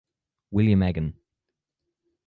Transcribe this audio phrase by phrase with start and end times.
[0.49, 1.13] William Egan.